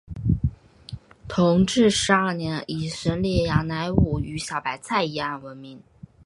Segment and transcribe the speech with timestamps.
[1.27, 5.79] 同治十二年以审理杨乃武与小白菜一案闻名。